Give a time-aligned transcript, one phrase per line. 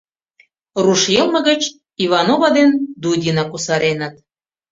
[0.83, 1.61] Руш йылме гыч
[2.03, 2.69] ИВАНОВА ден
[3.01, 4.15] ДУДИНА кусареныт